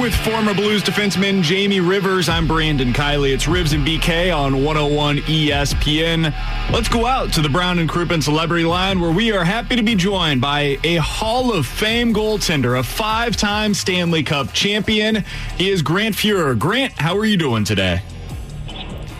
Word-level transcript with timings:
With 0.00 0.14
former 0.14 0.54
Blues 0.54 0.82
defenseman 0.82 1.42
Jamie 1.42 1.80
Rivers, 1.80 2.26
I'm 2.26 2.48
Brandon 2.48 2.94
Kiley. 2.94 3.34
It's 3.34 3.44
Rivs 3.44 3.74
and 3.74 3.86
BK 3.86 4.34
on 4.34 4.64
101 4.64 5.18
ESPN. 5.18 6.32
Let's 6.72 6.88
go 6.88 7.04
out 7.04 7.30
to 7.34 7.42
the 7.42 7.50
Brown 7.50 7.78
and 7.78 7.90
Crouppen 7.90 8.22
Celebrity 8.22 8.64
Line 8.64 9.00
where 9.00 9.12
we 9.12 9.32
are 9.32 9.44
happy 9.44 9.76
to 9.76 9.82
be 9.82 9.94
joined 9.94 10.40
by 10.40 10.78
a 10.82 10.96
Hall 10.96 11.52
of 11.52 11.66
Fame 11.66 12.14
goaltender, 12.14 12.78
a 12.78 12.82
five 12.82 13.36
time 13.36 13.74
Stanley 13.74 14.22
Cup 14.22 14.54
champion. 14.54 15.24
He 15.58 15.68
is 15.68 15.82
Grant 15.82 16.16
Fuhr. 16.16 16.58
Grant, 16.58 16.94
how 16.94 17.16
are 17.18 17.26
you 17.26 17.36
doing 17.36 17.62
today? 17.62 18.00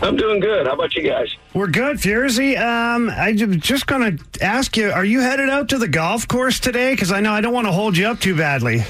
I'm 0.00 0.16
doing 0.16 0.40
good. 0.40 0.66
How 0.66 0.72
about 0.72 0.96
you 0.96 1.02
guys? 1.02 1.36
We're 1.52 1.68
good, 1.68 1.98
Furzy. 1.98 2.58
Um, 2.58 3.10
I'm 3.10 3.60
just 3.60 3.86
going 3.86 4.16
to 4.16 4.42
ask 4.44 4.74
you: 4.78 4.90
Are 4.90 5.04
you 5.04 5.20
headed 5.20 5.50
out 5.50 5.68
to 5.68 5.78
the 5.78 5.86
golf 5.86 6.26
course 6.26 6.58
today? 6.58 6.94
Because 6.94 7.12
I 7.12 7.20
know 7.20 7.32
I 7.32 7.42
don't 7.42 7.52
want 7.52 7.66
to 7.66 7.72
hold 7.72 7.96
you 7.96 8.06
up 8.06 8.20
too 8.20 8.34
badly. 8.34 8.84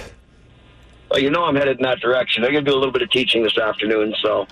Well, 1.12 1.20
you 1.20 1.28
know 1.28 1.44
I'm 1.44 1.56
headed 1.56 1.76
in 1.76 1.82
that 1.82 2.00
direction. 2.00 2.42
I'm 2.42 2.52
going 2.52 2.64
to 2.64 2.70
do 2.70 2.74
a 2.74 2.78
little 2.78 2.92
bit 2.92 3.02
of 3.02 3.10
teaching 3.10 3.42
this 3.42 3.58
afternoon, 3.58 4.14
so 4.22 4.46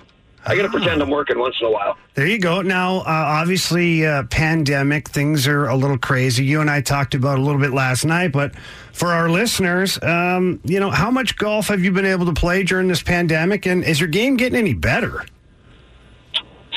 I 0.45 0.55
got 0.55 0.61
to 0.61 0.69
pretend 0.69 1.01
I'm 1.01 1.09
working 1.09 1.39
once 1.39 1.55
in 1.59 1.65
a 1.65 1.71
while. 1.71 1.97
There 2.13 2.27
you 2.27 2.37
go. 2.37 2.61
Now, 2.61 2.97
uh, 2.97 3.05
obviously, 3.07 4.05
uh, 4.05 4.25
pandemic 4.29 5.09
things 5.09 5.47
are 5.47 5.65
a 5.65 5.75
little 5.75 5.97
crazy. 5.97 6.45
You 6.45 6.61
and 6.61 6.69
I 6.69 6.81
talked 6.81 7.15
about 7.15 7.39
a 7.39 7.41
little 7.41 7.59
bit 7.59 7.71
last 7.71 8.05
night, 8.05 8.31
but 8.31 8.53
for 8.93 9.07
our 9.07 9.27
listeners, 9.27 9.97
um, 10.03 10.59
you 10.63 10.79
know, 10.79 10.91
how 10.91 11.09
much 11.09 11.35
golf 11.35 11.67
have 11.69 11.83
you 11.83 11.91
been 11.91 12.05
able 12.05 12.27
to 12.27 12.33
play 12.33 12.61
during 12.61 12.87
this 12.87 13.01
pandemic, 13.01 13.65
and 13.65 13.83
is 13.83 13.99
your 13.99 14.09
game 14.09 14.37
getting 14.37 14.59
any 14.59 14.75
better? 14.75 15.25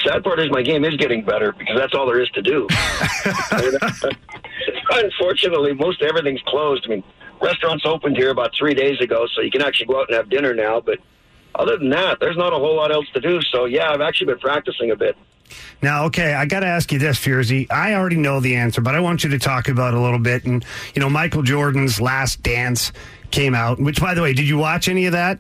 Sad 0.03 0.25
part 0.25 0.41
is 0.41 0.51
my 0.51 0.63
game 0.63 0.87
is 0.87 0.97
getting 0.97 1.27
better 1.27 1.53
because 1.59 1.77
that's 1.77 1.93
all 1.93 2.07
there 2.07 2.23
is 2.23 2.31
to 2.31 2.41
do. 2.41 2.67
Unfortunately, 4.91 5.75
most 5.75 6.01
everything's 6.01 6.41
closed. 6.47 6.87
I 6.87 6.89
mean, 6.89 7.05
restaurants 7.45 7.85
opened 7.87 8.17
here 8.17 8.31
about 8.31 8.53
three 8.59 8.75
days 8.75 9.01
ago, 9.01 9.27
so 9.35 9.43
you 9.43 9.51
can 9.51 9.63
actually 9.63 9.87
go 9.87 10.01
out 10.01 10.09
and 10.09 10.17
have 10.17 10.29
dinner 10.31 10.55
now. 10.55 10.81
But 10.81 10.99
other 11.55 11.77
than 11.77 11.91
that, 11.91 12.19
there's 12.21 12.37
not 12.37 12.53
a 12.53 12.57
whole 12.57 12.77
lot 12.77 12.91
else 12.91 13.07
to 13.15 13.21
do. 13.21 13.41
So 13.43 13.67
yeah, 13.67 13.91
I've 13.91 14.01
actually 14.01 14.27
been 14.27 14.41
practicing 14.41 14.91
a 14.91 14.97
bit. 14.97 15.17
Now, 15.83 16.07
okay, 16.07 16.33
I 16.33 16.47
got 16.47 16.61
to 16.61 16.67
ask 16.67 16.91
you 16.91 16.99
this, 16.99 17.19
Furzy. 17.19 17.71
I 17.71 17.95
already 17.95 18.17
know 18.17 18.41
the 18.41 18.57
answer, 18.57 18.81
but 18.81 18.95
I 18.95 19.01
want 19.01 19.23
you 19.23 19.31
to 19.31 19.39
talk 19.39 19.69
about 19.69 19.93
a 19.93 20.01
little 20.01 20.19
bit. 20.19 20.45
And 20.45 20.65
you 20.95 21.01
know, 21.01 21.11
Michael 21.11 21.43
Jordan's 21.43 22.01
Last 22.01 22.43
Dance 22.43 22.93
came 23.31 23.55
out. 23.55 23.79
Which, 23.79 24.01
by 24.01 24.15
the 24.15 24.23
way, 24.23 24.33
did 24.33 24.49
you 24.49 24.59
watch 24.59 24.89
any 24.89 25.07
of 25.07 25.13
that? 25.13 25.39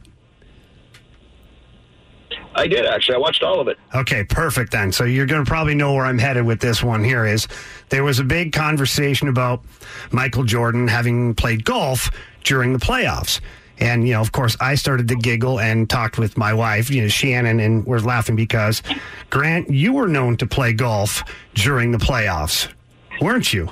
I 2.54 2.66
did 2.66 2.86
actually. 2.86 3.16
I 3.16 3.18
watched 3.18 3.42
all 3.42 3.60
of 3.60 3.68
it. 3.68 3.78
Okay, 3.94 4.24
perfect 4.24 4.72
then. 4.72 4.92
So 4.92 5.04
you're 5.04 5.26
going 5.26 5.44
to 5.44 5.48
probably 5.48 5.74
know 5.74 5.92
where 5.94 6.06
I'm 6.06 6.18
headed 6.18 6.44
with 6.44 6.60
this 6.60 6.82
one 6.82 7.02
here 7.02 7.26
is 7.26 7.48
there 7.88 8.04
was 8.04 8.18
a 8.18 8.24
big 8.24 8.52
conversation 8.52 9.28
about 9.28 9.64
Michael 10.12 10.44
Jordan 10.44 10.88
having 10.88 11.34
played 11.34 11.64
golf 11.64 12.10
during 12.44 12.72
the 12.72 12.78
playoffs. 12.78 13.40
And, 13.78 14.06
you 14.06 14.14
know, 14.14 14.20
of 14.20 14.30
course, 14.30 14.56
I 14.60 14.76
started 14.76 15.08
to 15.08 15.16
giggle 15.16 15.58
and 15.58 15.90
talked 15.90 16.16
with 16.16 16.36
my 16.36 16.54
wife, 16.54 16.90
you 16.90 17.02
know, 17.02 17.08
Shannon, 17.08 17.58
and 17.58 17.84
we're 17.84 17.98
laughing 17.98 18.36
because, 18.36 18.82
Grant, 19.30 19.68
you 19.68 19.92
were 19.92 20.06
known 20.06 20.36
to 20.36 20.46
play 20.46 20.72
golf 20.72 21.24
during 21.54 21.90
the 21.90 21.98
playoffs, 21.98 22.72
weren't 23.20 23.52
you? 23.52 23.68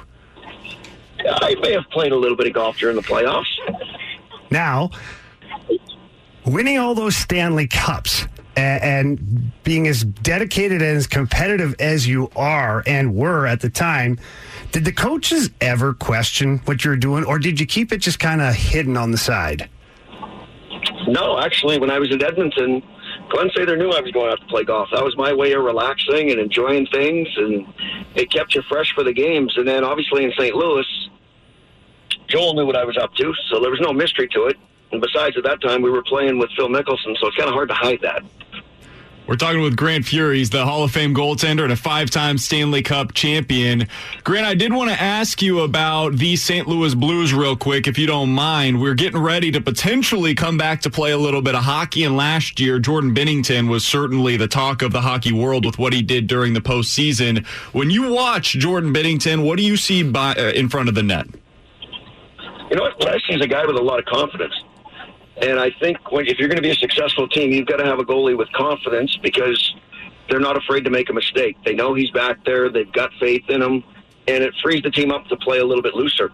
I 1.25 1.55
may 1.61 1.73
have 1.73 1.89
played 1.91 2.11
a 2.11 2.17
little 2.17 2.37
bit 2.37 2.49
of 2.49 2.53
golf 2.53 2.79
during 2.79 2.97
the 2.97 3.03
playoffs. 3.03 3.47
Now, 4.51 4.91
winning 6.45 6.79
all 6.79 6.97
those 6.97 7.17
Stanley 7.17 7.69
Cups 7.69 8.27
and 8.57 9.53
being 9.65 9.87
as 9.89 10.05
dedicated 10.05 10.83
and 10.83 10.97
as 10.97 11.07
competitive 11.07 11.75
as 11.79 12.07
you 12.07 12.31
are 12.37 12.83
and 12.87 13.15
were 13.15 13.47
at 13.47 13.61
the 13.61 13.71
time, 13.71 14.19
did 14.73 14.85
the 14.85 14.93
coaches 14.93 15.51
ever 15.61 15.95
question 15.95 16.59
what 16.65 16.85
you're 16.85 16.97
doing, 16.97 17.25
or 17.25 17.39
did 17.39 17.61
you 17.61 17.67
keep 17.67 17.93
it 17.93 17.99
just 17.99 18.19
kind 18.19 18.41
of 18.41 18.55
hidden 18.55 18.97
on 18.97 19.11
the 19.11 19.19
side? 19.19 19.69
No, 21.07 21.39
actually, 21.39 21.79
when 21.79 21.91
I 21.91 21.99
was 21.99 22.11
in 22.13 22.23
Edmonton, 22.23 22.83
Glen 23.29 23.49
Sather 23.51 23.79
knew 23.79 23.91
I 23.91 24.01
was 24.01 24.11
going 24.13 24.31
out 24.31 24.41
to 24.41 24.47
play 24.47 24.65
golf. 24.65 24.89
That 24.93 25.05
was 25.05 25.17
my 25.17 25.33
way 25.33 25.53
of 25.53 25.63
relaxing 25.63 26.31
and 26.31 26.41
enjoying 26.41 26.87
things, 26.87 27.29
and 27.37 27.67
it 28.15 28.31
kept 28.31 28.55
you 28.55 28.63
fresh 28.63 28.93
for 28.95 29.05
the 29.05 29.13
games. 29.13 29.55
And 29.57 29.67
then, 29.67 29.85
obviously, 29.85 30.25
in 30.25 30.33
St. 30.33 30.55
Louis, 30.55 30.87
Joel 32.29 32.55
knew 32.55 32.67
what 32.67 32.77
I 32.77 32.85
was 32.85 32.97
up 32.97 33.15
to, 33.15 33.33
so 33.51 33.61
there 33.61 33.71
was 33.71 33.81
no 33.81 33.93
mystery 33.93 34.29
to 34.29 34.47
it. 34.47 34.57
And 34.91 35.01
besides, 35.01 35.37
at 35.37 35.45
that 35.45 35.61
time, 35.63 35.83
we 35.83 35.91
were 35.91 36.03
playing 36.03 36.39
with 36.39 36.51
Phil 36.57 36.69
Mickelson, 36.69 37.17
so 37.19 37.27
it's 37.27 37.37
kind 37.37 37.49
of 37.49 37.55
hard 37.55 37.69
to 37.69 37.75
hide 37.75 38.01
that. 38.03 38.23
We're 39.29 39.37
talking 39.37 39.63
with 39.63 39.77
Grant 39.77 40.05
Fuhr. 40.05 40.35
He's 40.35 40.51
the 40.51 40.67
Hall 40.67 40.83
of 40.83 40.91
Fame 40.91 41.15
goaltender 41.15 41.63
and 41.63 41.73
a 41.73 41.77
five 41.77 42.11
time 42.11 42.39
Stanley 42.39 42.83
Cup 42.83 43.15
champion. 43.15 43.87
Grant, 44.25 44.45
I 44.45 44.55
did 44.55 44.73
want 44.73 44.91
to 44.91 45.01
ask 45.01 45.41
you 45.41 45.61
about 45.61 46.17
the 46.17 46.35
St. 46.35 46.67
Louis 46.67 46.95
Blues 46.95 47.33
real 47.33 47.57
quick, 47.57 47.87
if 47.87 47.99
you 47.99 48.09
don't 48.09 48.31
mind. 48.31 48.81
We're 48.81 48.95
getting 48.95 49.21
ready 49.21 49.53
to 49.53 49.61
potentially 49.61 50.35
come 50.35 50.59
back 50.59 50.81
to 50.83 50.91
play 50.91 51.13
a 51.13 51.19
little 51.19 51.41
bit 51.41 51.55
of 51.55 51.63
hockey. 51.63 52.03
And 52.03 52.17
last 52.17 52.59
year, 52.59 52.81
Jordan 52.81 53.15
Binnington 53.15 53.69
was 53.69 53.85
certainly 53.85 54.37
the 54.37 54.49
talk 54.49 54.83
of 54.83 54.91
the 54.91 55.03
hockey 55.03 55.33
world 55.33 55.65
with 55.65 55.79
what 55.79 55.93
he 55.93 56.03
did 56.03 56.27
during 56.27 56.53
the 56.53 56.61
postseason. 56.61 57.47
When 57.73 57.91
you 57.91 58.13
watch 58.13 58.53
Jordan 58.55 58.93
Binnington, 58.93 59.45
what 59.45 59.57
do 59.57 59.63
you 59.63 59.77
see 59.77 60.03
by, 60.03 60.35
uh, 60.35 60.51
in 60.51 60.69
front 60.69 60.89
of 60.89 60.97
the 60.97 61.03
net? 61.05 61.29
You 62.71 62.77
know 62.77 62.91
what? 62.99 63.21
See 63.29 63.35
a 63.35 63.47
guy 63.47 63.65
with 63.67 63.77
a 63.77 63.83
lot 63.83 64.01
of 64.01 64.05
confidence. 64.07 64.55
And 65.43 65.59
I 65.59 65.71
think 65.81 66.13
when, 66.13 66.27
if 66.27 66.39
you're 66.39 66.49
going 66.49 66.57
to 66.57 66.63
be 66.63 66.71
a 66.71 66.77
successful 66.77 67.29
team, 67.29 67.51
you've 67.51 67.67
got 67.67 67.79
to 67.79 67.85
have 67.85 67.99
a 67.99 68.05
goalie 68.05 68.39
with 68.39 68.51
confidence 68.53 69.19
because 69.23 69.75
they're 70.31 70.41
not 70.41 70.57
afraid 70.57 70.85
to 70.85 70.91
make 70.91 71.11
a 71.11 71.13
mistake. 71.13 71.57
They 71.65 71.75
know 71.75 71.95
he's 71.95 72.11
back 72.11 72.45
there. 72.45 72.71
They've 72.71 72.91
got 72.93 73.11
faith 73.19 73.51
in 73.51 73.61
him, 73.61 73.83
and 74.29 74.45
it 74.45 74.55
frees 74.63 74.83
the 74.83 74.91
team 74.91 75.11
up 75.11 75.27
to 75.27 75.37
play 75.37 75.59
a 75.59 75.65
little 75.65 75.83
bit 75.83 75.95
looser. 75.95 76.31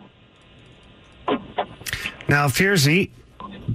Now, 2.28 2.48
Furzy, 2.48 3.10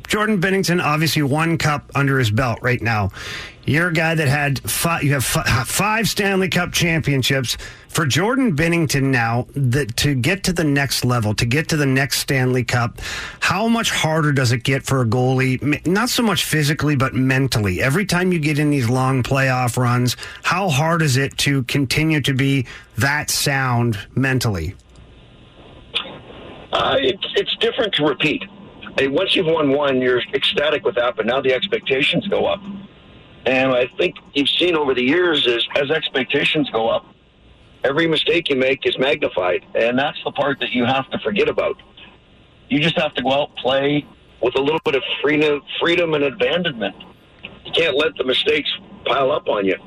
Jordan 0.07 0.41
Binnington, 0.41 0.83
obviously 0.83 1.21
one 1.21 1.57
cup 1.57 1.91
under 1.95 2.17
his 2.17 2.31
belt 2.31 2.59
right 2.61 2.81
now. 2.81 3.11
You're 3.65 3.89
a 3.89 3.93
guy 3.93 4.15
that 4.15 4.27
had 4.27 4.59
five, 4.69 5.03
you 5.03 5.13
have 5.13 5.23
five 5.23 6.09
Stanley 6.09 6.49
Cup 6.49 6.73
championships. 6.73 7.57
For 7.87 8.05
Jordan 8.05 8.55
Binnington 8.55 9.03
now, 9.03 9.47
that 9.55 9.95
to 9.97 10.15
get 10.15 10.43
to 10.45 10.53
the 10.53 10.63
next 10.63 11.05
level, 11.05 11.33
to 11.35 11.45
get 11.45 11.69
to 11.69 11.77
the 11.77 11.85
next 11.85 12.19
Stanley 12.19 12.63
Cup, 12.63 12.99
how 13.39 13.67
much 13.67 13.91
harder 13.91 14.33
does 14.33 14.51
it 14.51 14.63
get 14.63 14.83
for 14.83 15.01
a 15.01 15.05
goalie? 15.05 15.85
Not 15.85 16.09
so 16.09 16.23
much 16.23 16.43
physically, 16.43 16.95
but 16.95 17.13
mentally. 17.13 17.81
Every 17.81 18.05
time 18.05 18.33
you 18.33 18.39
get 18.39 18.59
in 18.59 18.69
these 18.71 18.89
long 18.89 19.23
playoff 19.23 19.77
runs, 19.77 20.17
how 20.41 20.69
hard 20.69 21.01
is 21.01 21.15
it 21.17 21.37
to 21.39 21.63
continue 21.63 22.19
to 22.21 22.33
be 22.33 22.65
that 22.97 23.29
sound 23.29 23.97
mentally? 24.15 24.75
Uh, 26.73 26.97
it's, 26.99 27.27
it's 27.35 27.55
different 27.57 27.93
to 27.93 28.05
repeat. 28.05 28.43
Hey, 28.97 29.07
once 29.07 29.35
you've 29.35 29.47
won 29.47 29.71
one, 29.71 30.01
you're 30.01 30.21
ecstatic 30.33 30.85
with 30.85 30.95
that, 30.95 31.15
but 31.15 31.25
now 31.25 31.41
the 31.41 31.51
expectations 31.51 32.27
go 32.27 32.45
up. 32.45 32.61
And 33.45 33.71
I 33.71 33.87
think 33.97 34.15
you've 34.33 34.49
seen 34.49 34.75
over 34.75 34.93
the 34.93 35.01
years 35.01 35.47
is 35.47 35.67
as 35.75 35.89
expectations 35.89 36.69
go 36.69 36.89
up, 36.89 37.05
every 37.83 38.07
mistake 38.07 38.49
you 38.49 38.55
make 38.55 38.85
is 38.85 38.97
magnified, 38.99 39.65
and 39.73 39.97
that's 39.97 40.17
the 40.23 40.31
part 40.31 40.59
that 40.59 40.71
you 40.71 40.85
have 40.85 41.09
to 41.09 41.17
forget 41.19 41.49
about. 41.49 41.81
You 42.69 42.79
just 42.79 42.97
have 42.99 43.15
to 43.15 43.23
go 43.23 43.31
out 43.31 43.55
play 43.55 44.05
with 44.43 44.55
a 44.55 44.61
little 44.61 44.79
bit 44.85 44.93
of 44.93 45.03
freedom, 45.23 45.61
freedom 45.79 46.13
and 46.13 46.23
abandonment. 46.23 46.95
You 47.65 47.71
can't 47.71 47.97
let 47.97 48.15
the 48.15 48.23
mistakes 48.23 48.69
pile 49.05 49.31
up 49.31 49.49
on 49.49 49.65
you. 49.65 49.77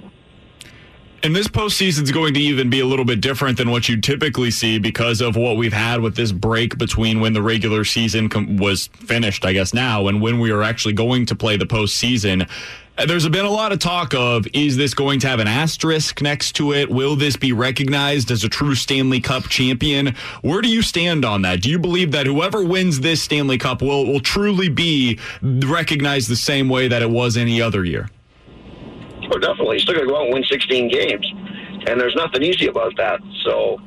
And 1.26 1.34
this 1.34 1.48
postseason 1.48 2.04
is 2.04 2.12
going 2.12 2.34
to 2.34 2.40
even 2.40 2.70
be 2.70 2.78
a 2.78 2.86
little 2.86 3.04
bit 3.04 3.20
different 3.20 3.58
than 3.58 3.68
what 3.68 3.88
you 3.88 4.00
typically 4.00 4.52
see 4.52 4.78
because 4.78 5.20
of 5.20 5.34
what 5.34 5.56
we've 5.56 5.72
had 5.72 6.00
with 6.00 6.14
this 6.14 6.30
break 6.30 6.78
between 6.78 7.18
when 7.18 7.32
the 7.32 7.42
regular 7.42 7.82
season 7.82 8.28
com- 8.28 8.58
was 8.58 8.86
finished, 8.86 9.44
I 9.44 9.52
guess 9.52 9.74
now, 9.74 10.06
and 10.06 10.22
when 10.22 10.38
we 10.38 10.52
are 10.52 10.62
actually 10.62 10.94
going 10.94 11.26
to 11.26 11.34
play 11.34 11.56
the 11.56 11.66
postseason. 11.66 12.48
There's 13.08 13.28
been 13.28 13.44
a 13.44 13.50
lot 13.50 13.72
of 13.72 13.80
talk 13.80 14.14
of 14.14 14.46
is 14.52 14.76
this 14.76 14.94
going 14.94 15.18
to 15.18 15.26
have 15.26 15.40
an 15.40 15.48
asterisk 15.48 16.22
next 16.22 16.52
to 16.56 16.72
it? 16.72 16.90
Will 16.90 17.16
this 17.16 17.36
be 17.36 17.52
recognized 17.52 18.30
as 18.30 18.44
a 18.44 18.48
true 18.48 18.76
Stanley 18.76 19.20
Cup 19.20 19.48
champion? 19.48 20.14
Where 20.42 20.62
do 20.62 20.68
you 20.68 20.80
stand 20.80 21.24
on 21.24 21.42
that? 21.42 21.60
Do 21.60 21.70
you 21.70 21.80
believe 21.80 22.12
that 22.12 22.26
whoever 22.26 22.64
wins 22.64 23.00
this 23.00 23.20
Stanley 23.20 23.58
Cup 23.58 23.82
will, 23.82 24.06
will 24.06 24.20
truly 24.20 24.68
be 24.68 25.18
recognized 25.42 26.28
the 26.28 26.36
same 26.36 26.68
way 26.68 26.86
that 26.86 27.02
it 27.02 27.10
was 27.10 27.36
any 27.36 27.60
other 27.60 27.84
year? 27.84 28.10
Oh, 29.32 29.38
definitely. 29.38 29.78
Still 29.80 29.94
going 29.94 30.06
to 30.06 30.12
go 30.12 30.18
out 30.18 30.24
and 30.26 30.34
win 30.34 30.44
16 30.44 30.88
games. 30.88 31.26
And 31.86 32.00
there's 32.00 32.14
nothing 32.14 32.42
easy 32.42 32.66
about 32.66 32.96
that. 32.96 33.20
So 33.44 33.80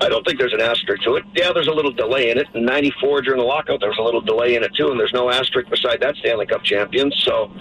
I 0.00 0.08
don't 0.08 0.24
think 0.26 0.38
there's 0.38 0.52
an 0.52 0.60
asterisk 0.60 1.02
to 1.04 1.16
it. 1.16 1.24
Yeah, 1.34 1.52
there's 1.52 1.68
a 1.68 1.72
little 1.72 1.92
delay 1.92 2.30
in 2.30 2.38
it. 2.38 2.46
In 2.54 2.64
94, 2.64 3.22
during 3.22 3.40
the 3.40 3.46
lockout, 3.46 3.80
there 3.80 3.90
was 3.90 3.98
a 3.98 4.02
little 4.02 4.20
delay 4.20 4.56
in 4.56 4.62
it, 4.62 4.74
too. 4.74 4.90
And 4.90 4.98
there's 4.98 5.12
no 5.12 5.30
asterisk 5.30 5.70
beside 5.70 6.00
that 6.00 6.16
Stanley 6.16 6.46
Cup 6.46 6.62
champion. 6.62 7.12
So 7.12 7.52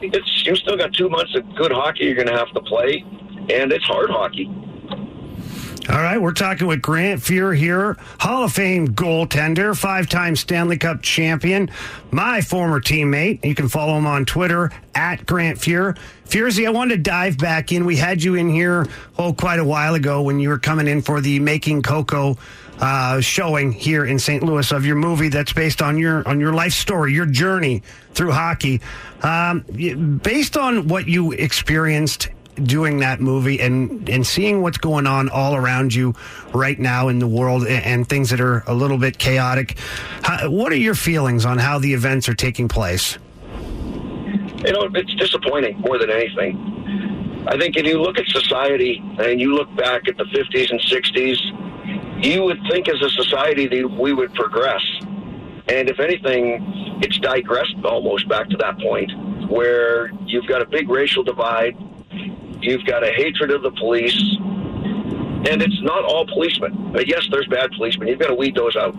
it's 0.00 0.46
you 0.46 0.56
still 0.56 0.76
got 0.76 0.92
two 0.92 1.08
months 1.08 1.34
of 1.36 1.54
good 1.54 1.72
hockey 1.72 2.04
you're 2.04 2.14
going 2.14 2.28
to 2.28 2.36
have 2.36 2.52
to 2.52 2.60
play, 2.60 3.04
and 3.50 3.72
it's 3.72 3.84
hard 3.84 4.10
hockey. 4.10 4.50
All 5.88 5.96
right, 5.96 6.20
we're 6.20 6.32
talking 6.32 6.68
with 6.68 6.80
Grant 6.80 7.20
Fuhr 7.20 7.56
here, 7.56 7.96
Hall 8.20 8.44
of 8.44 8.52
Fame 8.52 8.88
goaltender, 8.94 9.76
five 9.76 10.08
time 10.08 10.36
Stanley 10.36 10.78
Cup 10.78 11.02
champion, 11.02 11.70
my 12.12 12.40
former 12.40 12.80
teammate. 12.80 13.44
You 13.44 13.56
can 13.56 13.68
follow 13.68 13.98
him 13.98 14.06
on 14.06 14.24
Twitter 14.24 14.70
at 14.94 15.26
Grant 15.26 15.58
Fuhr. 15.58 15.98
Furzy, 16.26 16.66
I 16.66 16.70
wanted 16.70 16.96
to 16.96 17.02
dive 17.02 17.36
back 17.36 17.72
in. 17.72 17.84
We 17.84 17.96
had 17.96 18.22
you 18.22 18.36
in 18.36 18.48
here, 18.48 18.86
oh, 19.18 19.32
quite 19.32 19.58
a 19.58 19.64
while 19.64 19.94
ago 19.94 20.22
when 20.22 20.38
you 20.38 20.50
were 20.50 20.58
coming 20.58 20.86
in 20.86 21.02
for 21.02 21.20
the 21.20 21.40
Making 21.40 21.82
Coco 21.82 22.38
uh, 22.82 23.20
showing 23.20 23.72
here 23.72 24.04
in 24.04 24.18
St. 24.18 24.42
Louis 24.42 24.70
of 24.72 24.84
your 24.84 24.96
movie 24.96 25.28
that's 25.28 25.52
based 25.52 25.82
on 25.82 25.98
your 25.98 26.26
on 26.28 26.40
your 26.40 26.52
life 26.52 26.72
story, 26.72 27.12
your 27.12 27.26
journey 27.26 27.82
through 28.12 28.32
hockey. 28.32 28.80
Um, 29.22 29.60
based 30.22 30.56
on 30.56 30.88
what 30.88 31.06
you 31.06 31.32
experienced 31.32 32.28
doing 32.56 32.98
that 32.98 33.20
movie 33.20 33.60
and 33.60 34.08
and 34.08 34.26
seeing 34.26 34.62
what's 34.62 34.78
going 34.78 35.06
on 35.06 35.28
all 35.28 35.54
around 35.54 35.94
you 35.94 36.14
right 36.52 36.78
now 36.78 37.08
in 37.08 37.18
the 37.18 37.26
world 37.26 37.62
and, 37.62 37.84
and 37.84 38.08
things 38.08 38.30
that 38.30 38.40
are 38.40 38.62
a 38.66 38.74
little 38.74 38.98
bit 38.98 39.18
chaotic. 39.18 39.78
How, 40.22 40.50
what 40.50 40.72
are 40.72 40.76
your 40.76 40.94
feelings 40.94 41.44
on 41.44 41.58
how 41.58 41.78
the 41.78 41.94
events 41.94 42.28
are 42.28 42.34
taking 42.34 42.68
place? 42.68 43.18
You 43.54 44.72
know, 44.72 44.88
it's 44.94 45.14
disappointing 45.14 45.80
more 45.80 45.98
than 45.98 46.10
anything. 46.10 47.44
I 47.48 47.58
think 47.58 47.76
if 47.76 47.84
you 47.84 48.00
look 48.00 48.18
at 48.18 48.26
society 48.28 49.02
and 49.18 49.40
you 49.40 49.54
look 49.54 49.74
back 49.74 50.06
at 50.06 50.16
the 50.16 50.24
50s 50.24 50.70
and 50.70 50.80
60s, 50.80 52.24
you 52.24 52.44
would 52.44 52.60
think 52.70 52.88
as 52.88 53.02
a 53.02 53.10
society 53.10 53.66
that 53.66 53.88
we 53.98 54.12
would 54.12 54.32
progress. 54.34 54.82
And 55.68 55.88
if 55.88 55.98
anything, 55.98 57.00
it's 57.02 57.18
digressed 57.18 57.74
almost 57.84 58.28
back 58.28 58.48
to 58.50 58.56
that 58.58 58.78
point 58.78 59.10
where 59.50 60.12
you've 60.24 60.46
got 60.46 60.62
a 60.62 60.66
big 60.66 60.88
racial 60.88 61.24
divide 61.24 61.76
You've 62.62 62.84
got 62.84 63.02
a 63.06 63.12
hatred 63.12 63.50
of 63.50 63.62
the 63.62 63.72
police. 63.72 64.18
And 64.38 65.60
it's 65.60 65.82
not 65.82 66.04
all 66.04 66.26
policemen. 66.26 66.92
But 66.92 67.08
yes, 67.08 67.26
there's 67.30 67.46
bad 67.48 67.72
policemen. 67.72 68.08
You've 68.08 68.20
got 68.20 68.28
to 68.28 68.34
weed 68.34 68.54
those 68.54 68.76
out. 68.76 68.96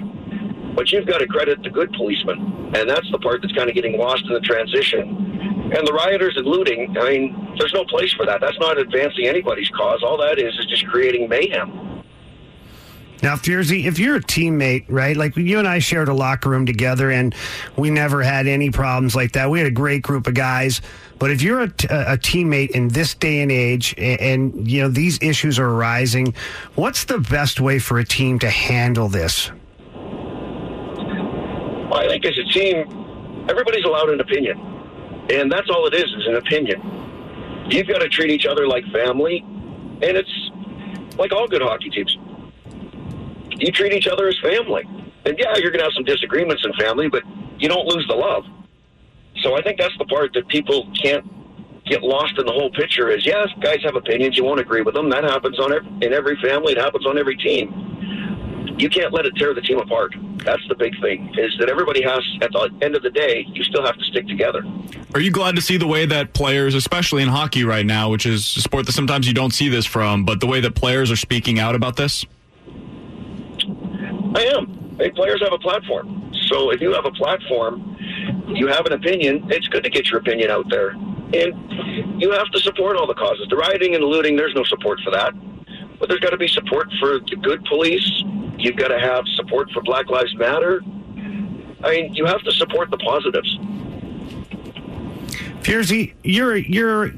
But 0.76 0.92
you've 0.92 1.08
got 1.08 1.20
to 1.20 1.28
credit 1.28 1.64
the 1.64 1.70
good 1.70 1.92
policemen. 1.94 2.72
And 2.76 2.90
that's 2.90 3.10
the 3.12 3.20
part 3.20 3.42
that's 3.42 3.54
kind 3.54 3.70
of 3.70 3.76
getting 3.76 3.98
lost 3.98 4.26
in 4.26 4.34
the 4.34 4.42
transition. 4.42 5.72
And 5.76 5.88
the 5.88 5.94
rioters 5.94 6.36
and 6.36 6.46
looting, 6.46 6.96
I 6.98 7.10
mean, 7.10 7.56
there's 7.58 7.74
no 7.74 7.86
place 7.86 8.12
for 8.14 8.26
that. 8.26 8.42
That's 8.42 8.60
not 8.60 8.78
advancing 8.78 9.26
anybody's 9.26 9.70
cause. 9.70 10.04
All 10.04 10.18
that 10.18 10.40
is 10.40 10.54
is 10.60 10.66
just 10.66 10.86
creating 10.88 11.30
mayhem. 11.30 12.04
Now, 13.24 13.38
Furzy, 13.38 13.86
if 13.86 14.00
you're 14.00 14.18
a 14.18 14.22
teammate, 14.22 14.84
right? 14.90 15.16
Like 15.16 15.38
you 15.38 15.58
and 15.58 15.66
I 15.66 15.80
shared 15.80 16.10
a 16.10 16.14
locker 16.14 16.50
room 16.50 16.66
together, 16.66 17.10
and 17.10 17.34
we 17.78 17.90
never 17.90 18.22
had 18.22 18.48
any 18.48 18.70
problems 18.70 19.16
like 19.16 19.32
that. 19.32 19.50
We 19.50 19.60
had 19.60 19.68
a 19.68 19.72
great 19.72 20.02
group 20.02 20.28
of 20.28 20.34
guys. 20.34 20.82
But 21.20 21.32
if 21.32 21.42
you're 21.42 21.62
a, 21.62 21.66
a 21.66 22.18
teammate 22.18 22.72
in 22.72 22.90
this 22.90 23.14
day 23.14 23.42
and 23.42 23.52
age, 23.52 23.96
and, 23.98 24.22
and 24.22 24.72
you 24.72 24.82
know 24.82 24.90
these 24.90 25.20
issues 25.22 25.60
are 25.60 25.70
arising, 25.70 26.34
what's 26.76 27.06
the 27.06 27.20
best 27.20 27.60
way 27.60 27.80
for 27.80 28.00
a 28.00 28.06
team 28.06 28.40
to 28.40 28.50
handle 28.50 29.08
this? 29.08 29.52
Well, 31.90 32.00
I 32.00 32.08
think 32.08 32.26
as 32.26 32.38
a 32.38 32.46
team, 32.52 33.46
everybody's 33.50 33.86
allowed 33.86 34.10
an 34.10 34.20
opinion, 34.20 34.60
and 35.30 35.52
that's 35.52 35.70
all 35.70 35.86
it 35.88 35.94
is 35.94 36.06
is 36.06 36.28
an 36.28 36.36
opinion. 36.36 36.82
You've 37.70 37.88
got 37.88 38.00
to 38.00 38.10
treat 38.10 38.32
each 38.32 38.46
other 38.46 38.68
like 38.68 38.84
family, 38.92 39.40
and 39.40 40.18
it's 40.18 40.52
like 41.18 41.32
all 41.32 41.48
good 41.48 41.62
hockey 41.62 41.90
teams 41.90 42.18
you 43.60 43.72
treat 43.72 43.94
each 43.94 44.08
other 44.08 44.28
as 44.28 44.38
family. 44.40 44.84
And 45.26 45.38
yeah, 45.38 45.56
you're 45.58 45.72
going 45.72 45.80
to 45.80 45.86
have 45.86 45.94
some 45.94 46.04
disagreements 46.04 46.66
in 46.66 46.74
family, 46.74 47.08
but 47.08 47.24
you 47.60 47.70
don't 47.70 47.86
lose 47.88 48.06
the 48.08 48.16
love. 48.16 48.46
So 49.42 49.58
I 49.58 49.62
think 49.62 49.80
that's 49.80 49.98
the 49.98 50.06
part 50.06 50.34
that 50.34 50.48
people 50.48 50.90
can't 51.02 51.26
get 51.86 52.02
lost 52.02 52.38
in 52.38 52.46
the 52.46 52.52
whole 52.52 52.72
picture 52.72 53.10
is 53.10 53.26
yes, 53.26 53.50
guys 53.62 53.80
have 53.84 53.96
opinions. 53.96 54.38
You 54.38 54.44
won't 54.44 54.60
agree 54.60 54.82
with 54.82 54.94
them. 54.94 55.10
That 55.10 55.24
happens 55.24 55.60
on 55.60 55.74
every, 55.74 55.90
in 56.02 56.14
every 56.14 56.38
family. 56.42 56.74
It 56.74 56.78
happens 56.80 57.06
on 57.06 57.18
every 57.18 57.36
team. 57.38 58.76
You 58.78 58.90
can't 58.90 59.14
let 59.14 59.26
it 59.26 59.36
tear 59.36 59.54
the 59.54 59.62
team 59.62 59.80
apart. 59.80 60.16
That's 60.44 60.66
the 60.68 60.76
big 60.76 61.00
thing 61.00 61.34
is 61.38 61.56
that 61.60 61.70
everybody 61.70 62.02
has, 62.02 62.22
at 62.42 62.52
the 62.52 62.72
end 62.82 62.96
of 62.96 63.04
the 63.04 63.12
day, 63.12 63.46
you 63.50 63.64
still 63.64 63.86
have 63.86 63.98
to 63.98 64.04
stick 64.06 64.28
together. 64.28 64.64
Are 65.14 65.20
you 65.20 65.32
glad 65.32 65.56
to 65.56 65.62
see 65.62 65.78
the 65.78 65.88
way 65.88 66.06
that 66.06 66.34
players, 66.34 66.74
especially 66.74 67.22
in 67.22 67.30
hockey 67.30 67.64
right 67.64 67.86
now, 67.86 68.10
which 68.10 68.26
is 68.26 68.58
a 68.58 68.62
sport 68.62 68.86
that 68.88 68.94
sometimes 68.94 69.28
you 69.28 69.34
don't 69.34 69.54
see 69.54 69.70
this 69.70 69.86
from, 69.86 70.26
but 70.26 70.40
the 70.40 70.48
way 70.48 70.60
that 70.62 70.76
players 70.76 71.12
are 71.12 71.16
speaking 71.16 71.60
out 71.60 71.76
about 71.76 71.98
this? 71.98 72.26
I 74.36 74.52
am. 74.56 74.96
Hey, 74.98 75.12
players 75.12 75.42
have 75.44 75.54
a 75.54 75.60
platform. 75.60 76.32
So 76.48 76.72
if 76.72 76.82
you 76.82 76.94
have 76.94 77.06
a 77.06 77.12
platform, 77.12 77.93
you 78.56 78.68
have 78.68 78.86
an 78.86 78.94
opinion, 78.94 79.46
it's 79.50 79.68
good 79.68 79.84
to 79.84 79.90
get 79.90 80.10
your 80.10 80.20
opinion 80.20 80.50
out 80.50 80.70
there. 80.70 80.90
And 80.90 82.22
you 82.22 82.32
have 82.32 82.50
to 82.52 82.60
support 82.60 82.96
all 82.96 83.08
the 83.08 83.16
causes. 83.16 83.48
The 83.50 83.56
rioting 83.56 83.96
and 83.96 84.04
the 84.04 84.08
looting, 84.08 84.36
there's 84.36 84.54
no 84.54 84.64
support 84.64 85.00
for 85.04 85.12
that. 85.12 85.34
But 86.00 86.10
there's 86.10 86.20
got 86.20 86.32
to 86.32 86.38
be 86.38 86.48
support 86.48 86.90
for 87.00 87.20
the 87.20 87.36
good 87.42 87.64
police. 87.66 88.08
You've 88.58 88.76
got 88.76 88.90
to 88.90 89.00
have 89.00 89.26
support 89.36 89.72
for 89.72 89.82
Black 89.82 90.10
Lives 90.10 90.36
Matter. 90.36 90.82
I 91.84 91.92
mean, 91.92 92.14
you 92.14 92.26
have 92.26 92.42
to 92.44 92.52
support 92.52 92.92
the 92.92 92.98
positives. 92.98 93.58
Furzy, 95.64 96.14
you're 96.24 96.58
you're 96.58 97.12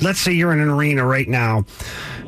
let's 0.00 0.20
say 0.20 0.32
you're 0.32 0.52
in 0.52 0.60
an 0.60 0.68
arena 0.68 1.04
right 1.04 1.28
now. 1.28 1.64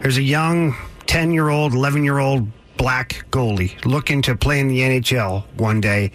There's 0.00 0.18
a 0.18 0.22
young 0.22 0.76
10 1.06 1.32
year 1.32 1.48
old, 1.48 1.74
11 1.74 2.04
year 2.04 2.18
old 2.18 2.48
black 2.76 3.24
goalie 3.30 3.84
looking 3.84 4.22
to 4.22 4.36
play 4.36 4.60
in 4.60 4.68
the 4.68 4.80
NHL 4.80 5.44
one 5.54 5.80
day. 5.80 6.12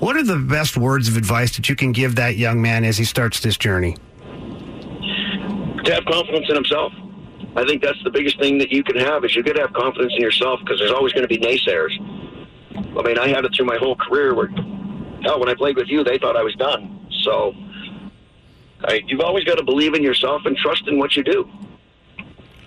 What 0.00 0.16
are 0.16 0.22
the 0.22 0.38
best 0.38 0.78
words 0.78 1.08
of 1.08 1.18
advice 1.18 1.54
that 1.56 1.68
you 1.68 1.76
can 1.76 1.92
give 1.92 2.16
that 2.16 2.38
young 2.38 2.62
man 2.62 2.84
as 2.84 2.96
he 2.96 3.04
starts 3.04 3.40
this 3.40 3.58
journey? 3.58 3.96
To 5.84 5.92
have 5.92 6.06
confidence 6.06 6.46
in 6.48 6.54
himself. 6.54 6.94
I 7.54 7.66
think 7.66 7.82
that's 7.82 8.02
the 8.02 8.10
biggest 8.10 8.38
thing 8.38 8.56
that 8.58 8.72
you 8.72 8.82
can 8.82 8.96
have 8.96 9.26
is 9.26 9.36
you 9.36 9.42
got 9.42 9.56
to 9.56 9.60
have 9.60 9.74
confidence 9.74 10.14
in 10.16 10.22
yourself 10.22 10.60
because 10.60 10.78
there's 10.78 10.90
always 10.90 11.12
going 11.12 11.28
to 11.28 11.28
be 11.28 11.36
naysayers. 11.36 11.92
I 12.98 13.02
mean, 13.02 13.18
I 13.18 13.28
had 13.28 13.44
it 13.44 13.52
through 13.54 13.66
my 13.66 13.76
whole 13.76 13.94
career 13.94 14.34
where, 14.34 14.48
hell, 15.22 15.38
when 15.38 15.50
I 15.50 15.54
played 15.54 15.76
with 15.76 15.88
you, 15.88 16.02
they 16.02 16.16
thought 16.16 16.34
I 16.34 16.42
was 16.42 16.54
done. 16.54 17.06
So 17.24 17.54
I, 18.84 19.02
you've 19.06 19.20
always 19.20 19.44
got 19.44 19.58
to 19.58 19.64
believe 19.64 19.92
in 19.92 20.02
yourself 20.02 20.42
and 20.46 20.56
trust 20.56 20.88
in 20.88 20.98
what 20.98 21.14
you 21.14 21.22
do. 21.22 21.46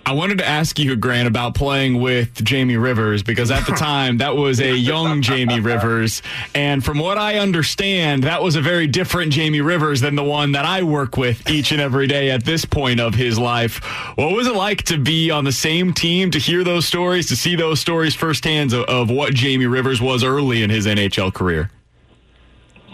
I 0.06 0.12
wanted 0.12 0.38
to 0.38 0.46
ask 0.46 0.78
you, 0.78 0.96
Grant, 0.96 1.26
about 1.26 1.54
playing 1.54 2.00
with 2.00 2.44
Jamie 2.44 2.76
Rivers 2.76 3.22
because 3.22 3.50
at 3.50 3.64
the 3.66 3.72
time 3.76 4.18
that 4.18 4.36
was 4.36 4.60
a 4.60 4.74
young 4.74 5.22
Jamie 5.22 5.60
Rivers. 5.60 6.20
And 6.54 6.84
from 6.84 6.98
what 6.98 7.16
I 7.16 7.38
understand, 7.38 8.24
that 8.24 8.42
was 8.42 8.54
a 8.54 8.60
very 8.60 8.86
different 8.86 9.32
Jamie 9.32 9.62
Rivers 9.62 10.02
than 10.02 10.14
the 10.14 10.22
one 10.22 10.52
that 10.52 10.66
I 10.66 10.82
work 10.82 11.16
with 11.16 11.48
each 11.48 11.72
and 11.72 11.80
every 11.80 12.06
day 12.06 12.30
at 12.30 12.44
this 12.44 12.66
point 12.66 13.00
of 13.00 13.14
his 13.14 13.38
life. 13.38 13.82
What 14.16 14.32
was 14.32 14.46
it 14.46 14.54
like 14.54 14.82
to 14.84 14.98
be 14.98 15.30
on 15.30 15.44
the 15.44 15.52
same 15.52 15.94
team, 15.94 16.30
to 16.32 16.38
hear 16.38 16.64
those 16.64 16.86
stories, 16.86 17.28
to 17.28 17.36
see 17.36 17.56
those 17.56 17.80
stories 17.80 18.14
firsthand 18.14 18.74
of, 18.74 18.84
of 18.84 19.10
what 19.10 19.32
Jamie 19.32 19.66
Rivers 19.66 20.02
was 20.02 20.22
early 20.22 20.62
in 20.62 20.68
his 20.68 20.86
NHL 20.86 21.32
career? 21.32 21.70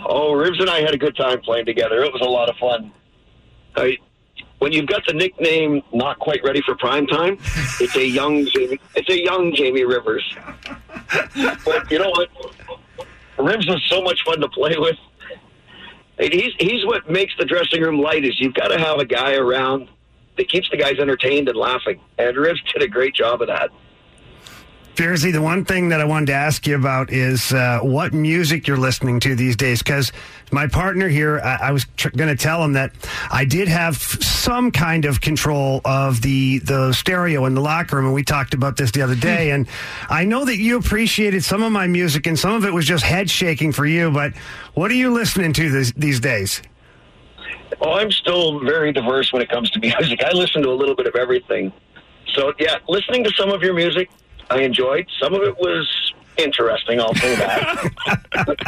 Oh, 0.06 0.32
Rivers 0.32 0.60
and 0.60 0.70
I 0.70 0.80
had 0.80 0.94
a 0.94 0.98
good 0.98 1.16
time 1.16 1.40
playing 1.40 1.66
together. 1.66 2.04
It 2.04 2.12
was 2.12 2.22
a 2.22 2.28
lot 2.28 2.48
of 2.48 2.56
fun. 2.56 2.92
I, 3.76 3.96
when 4.60 4.72
you've 4.72 4.86
got 4.86 5.02
the 5.06 5.12
nickname 5.12 5.82
"not 5.92 6.18
quite 6.18 6.40
ready 6.44 6.62
for 6.62 6.76
prime 6.76 7.06
time," 7.06 7.38
it's 7.80 7.96
a 7.96 8.06
young 8.06 8.46
Jamie, 8.46 8.78
it's 8.94 9.08
a 9.10 9.20
young 9.20 9.54
Jamie 9.54 9.84
Rivers. 9.84 10.24
but 11.64 11.90
you 11.90 11.98
know 11.98 12.10
what? 12.10 12.28
Rivers 13.38 13.66
was 13.66 13.82
so 13.88 14.02
much 14.02 14.22
fun 14.24 14.40
to 14.40 14.48
play 14.48 14.76
with. 14.78 14.96
He's 16.18 16.52
he's 16.58 16.84
what 16.84 17.10
makes 17.10 17.34
the 17.38 17.46
dressing 17.46 17.82
room 17.82 18.00
light. 18.00 18.24
Is 18.24 18.38
you've 18.38 18.54
got 18.54 18.68
to 18.68 18.78
have 18.78 18.98
a 18.98 19.06
guy 19.06 19.34
around 19.34 19.88
that 20.36 20.48
keeps 20.48 20.68
the 20.70 20.76
guys 20.76 20.98
entertained 20.98 21.48
and 21.48 21.56
laughing. 21.56 22.00
And 22.18 22.36
Rivers 22.36 22.62
did 22.72 22.82
a 22.82 22.88
great 22.88 23.14
job 23.14 23.40
of 23.40 23.48
that. 23.48 23.70
Jersey, 25.00 25.30
the 25.30 25.40
one 25.40 25.64
thing 25.64 25.88
that 25.88 26.00
I 26.02 26.04
wanted 26.04 26.26
to 26.26 26.34
ask 26.34 26.66
you 26.66 26.76
about 26.76 27.10
is 27.10 27.54
uh, 27.54 27.78
what 27.80 28.12
music 28.12 28.68
you're 28.68 28.76
listening 28.76 29.18
to 29.20 29.34
these 29.34 29.56
days. 29.56 29.82
Because 29.82 30.12
my 30.52 30.66
partner 30.66 31.08
here, 31.08 31.40
I, 31.42 31.68
I 31.68 31.72
was 31.72 31.86
tr- 31.96 32.10
going 32.10 32.28
to 32.28 32.36
tell 32.36 32.62
him 32.62 32.74
that 32.74 32.92
I 33.30 33.46
did 33.46 33.66
have 33.66 33.96
some 33.96 34.70
kind 34.70 35.06
of 35.06 35.22
control 35.22 35.80
of 35.86 36.20
the 36.20 36.58
the 36.58 36.92
stereo 36.92 37.46
in 37.46 37.54
the 37.54 37.62
locker 37.62 37.96
room, 37.96 38.04
and 38.04 38.14
we 38.14 38.22
talked 38.22 38.52
about 38.52 38.76
this 38.76 38.90
the 38.90 39.00
other 39.00 39.14
day. 39.14 39.52
and 39.52 39.66
I 40.10 40.26
know 40.26 40.44
that 40.44 40.58
you 40.58 40.76
appreciated 40.76 41.44
some 41.44 41.62
of 41.62 41.72
my 41.72 41.86
music, 41.86 42.26
and 42.26 42.38
some 42.38 42.52
of 42.52 42.66
it 42.66 42.74
was 42.74 42.84
just 42.84 43.02
head 43.02 43.30
shaking 43.30 43.72
for 43.72 43.86
you. 43.86 44.10
But 44.10 44.36
what 44.74 44.90
are 44.90 44.96
you 44.96 45.14
listening 45.14 45.54
to 45.54 45.70
this, 45.70 45.94
these 45.96 46.20
days? 46.20 46.60
Well, 47.80 47.94
I'm 47.94 48.12
still 48.12 48.60
very 48.60 48.92
diverse 48.92 49.32
when 49.32 49.40
it 49.40 49.48
comes 49.48 49.70
to 49.70 49.80
music. 49.98 50.22
I 50.22 50.32
listen 50.32 50.60
to 50.60 50.68
a 50.68 50.76
little 50.76 50.94
bit 50.94 51.06
of 51.06 51.16
everything. 51.16 51.72
So, 52.34 52.52
yeah, 52.58 52.76
listening 52.86 53.24
to 53.24 53.30
some 53.30 53.48
of 53.50 53.62
your 53.62 53.72
music, 53.72 54.10
I 54.50 54.62
enjoyed. 54.62 55.06
Some 55.20 55.34
of 55.34 55.42
it 55.42 55.56
was 55.58 56.12
interesting, 56.36 57.00
I'll 57.00 57.14
say 57.14 57.34
that. 57.36 58.66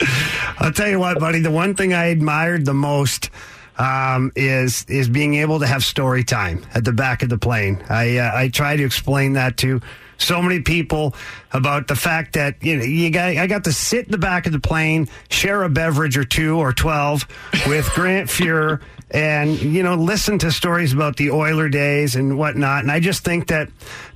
I'll 0.58 0.72
tell 0.72 0.88
you 0.88 0.98
what, 1.00 1.18
buddy. 1.18 1.40
The 1.40 1.50
one 1.50 1.74
thing 1.74 1.92
I 1.94 2.06
admired 2.06 2.64
the 2.64 2.74
most 2.74 3.30
um, 3.78 4.32
is 4.36 4.84
is 4.88 5.08
being 5.08 5.34
able 5.34 5.60
to 5.60 5.66
have 5.66 5.84
story 5.84 6.24
time 6.24 6.66
at 6.74 6.84
the 6.84 6.92
back 6.92 7.22
of 7.22 7.28
the 7.28 7.38
plane. 7.38 7.82
I 7.88 8.18
uh, 8.18 8.30
I 8.34 8.48
try 8.48 8.76
to 8.76 8.84
explain 8.84 9.34
that 9.34 9.56
to 9.58 9.80
so 10.18 10.42
many 10.42 10.60
people 10.60 11.14
about 11.52 11.86
the 11.86 11.96
fact 11.96 12.34
that 12.34 12.62
you 12.62 12.76
know 12.76 12.84
you 12.84 13.10
got 13.10 13.36
I 13.36 13.46
got 13.46 13.64
to 13.64 13.72
sit 13.72 14.06
in 14.06 14.12
the 14.12 14.18
back 14.18 14.46
of 14.46 14.52
the 14.52 14.60
plane, 14.60 15.08
share 15.30 15.62
a 15.62 15.68
beverage 15.68 16.16
or 16.16 16.24
two 16.24 16.58
or 16.58 16.72
twelve 16.72 17.26
with 17.66 17.88
Grant 17.94 18.28
Fuhr, 18.28 18.80
and 19.10 19.58
you 19.60 19.82
know 19.82 19.94
listen 19.94 20.38
to 20.38 20.50
stories 20.50 20.92
about 20.92 21.16
the 21.16 21.30
Oiler 21.30 21.68
days 21.68 22.16
and 22.16 22.38
whatnot. 22.38 22.82
And 22.82 22.90
I 22.90 23.00
just 23.00 23.24
think 23.24 23.48
that 23.48 23.68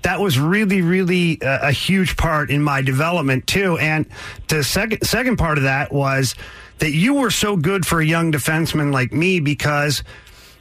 that 0.02 0.20
was 0.20 0.38
really 0.38 0.82
really 0.82 1.38
a, 1.40 1.68
a 1.68 1.72
huge 1.72 2.16
part 2.16 2.50
in 2.50 2.62
my 2.62 2.82
development 2.82 3.46
too. 3.46 3.78
And 3.78 4.06
the 4.48 4.62
second 4.62 5.04
second 5.06 5.36
part 5.36 5.58
of 5.58 5.64
that 5.64 5.92
was 5.92 6.34
that 6.78 6.90
you 6.92 7.14
were 7.14 7.30
so 7.30 7.56
good 7.56 7.86
for 7.86 8.00
a 8.00 8.04
young 8.04 8.32
defenseman 8.32 8.92
like 8.92 9.12
me 9.12 9.40
because 9.40 10.02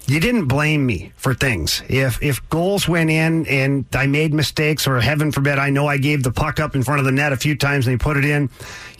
you 0.08 0.20
didn't 0.20 0.46
blame 0.46 0.86
me 0.86 1.12
for 1.16 1.34
things. 1.34 1.84
If 1.88 2.22
if 2.22 2.48
goals 2.50 2.88
went 2.88 3.10
in 3.10 3.46
and 3.48 3.86
I 3.94 4.08
made 4.08 4.34
mistakes, 4.34 4.88
or 4.88 5.00
heaven 5.00 5.32
forbid, 5.32 5.58
I 5.58 5.70
know 5.70 5.88
I 5.88 5.98
gave 5.98 6.24
the 6.24 6.32
puck 6.32 6.60
up 6.60 6.76
in 6.76 6.84
front 6.84 7.00
of 7.00 7.06
the 7.06 7.12
net 7.12 7.34
a 7.34 7.38
few 7.38 7.56
times 7.56 7.88
and 7.88 8.00
they 8.00 8.04
put 8.04 8.18
it 8.18 8.26
in, 8.26 8.50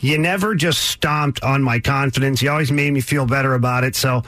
you 0.00 0.16
never 0.18 0.54
just 0.54 0.82
stomped 0.82 1.42
on 1.42 1.62
my 1.62 1.80
confidence. 1.80 2.40
You 2.40 2.50
always 2.50 2.72
made 2.72 2.92
me 2.92 3.00
feel 3.00 3.26
better 3.26 3.54
about 3.54 3.84
it. 3.84 3.96
So 3.96 4.22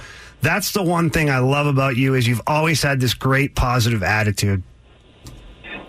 that's 0.44 0.72
the 0.72 0.82
one 0.82 1.10
thing 1.10 1.30
I 1.30 1.38
love 1.38 1.66
about 1.66 1.96
you 1.96 2.14
is 2.14 2.26
you've 2.26 2.42
always 2.46 2.82
had 2.82 3.00
this 3.00 3.14
great 3.14 3.54
positive 3.54 4.02
attitude. 4.02 4.62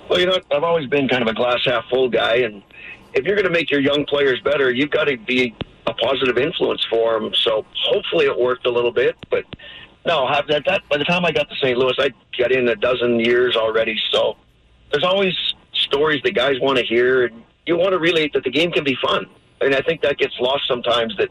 well, 0.09 0.19
you 0.19 0.25
know, 0.25 0.39
I've 0.51 0.63
always 0.63 0.87
been 0.87 1.07
kind 1.07 1.21
of 1.21 1.27
a 1.27 1.33
glass 1.33 1.59
half 1.65 1.85
full 1.89 2.09
guy, 2.09 2.37
and 2.37 2.63
if 3.13 3.25
you're 3.25 3.35
going 3.35 3.45
to 3.47 3.51
make 3.51 3.69
your 3.69 3.81
young 3.81 4.05
players 4.05 4.39
better, 4.41 4.71
you've 4.71 4.91
got 4.91 5.05
to 5.05 5.17
be 5.17 5.55
a 5.87 5.93
positive 5.93 6.37
influence 6.37 6.85
for 6.89 7.19
them. 7.19 7.33
So 7.33 7.65
hopefully 7.73 8.25
it 8.25 8.37
worked 8.37 8.65
a 8.65 8.71
little 8.71 8.91
bit, 8.91 9.15
but 9.29 9.43
no, 10.05 10.27
have 10.27 10.47
that, 10.47 10.63
that 10.65 10.81
by 10.89 10.97
the 10.97 11.03
time 11.03 11.25
I 11.25 11.31
got 11.31 11.49
to 11.49 11.55
St. 11.55 11.77
Louis, 11.77 11.95
I 11.97 12.09
got 12.37 12.51
in 12.51 12.67
a 12.67 12.75
dozen 12.75 13.19
years 13.19 13.55
already. 13.55 13.99
So 14.11 14.37
there's 14.91 15.03
always 15.03 15.33
stories 15.73 16.21
that 16.23 16.35
guys 16.35 16.59
want 16.59 16.77
to 16.77 16.85
hear, 16.85 17.25
and 17.25 17.43
you 17.65 17.77
want 17.77 17.91
to 17.93 17.99
relate 17.99 18.33
that 18.33 18.43
the 18.43 18.51
game 18.51 18.71
can 18.71 18.83
be 18.83 18.95
fun. 19.01 19.25
And 19.61 19.73
I 19.73 19.81
think 19.81 20.01
that 20.01 20.17
gets 20.17 20.39
lost 20.39 20.67
sometimes 20.67 21.15
that 21.17 21.29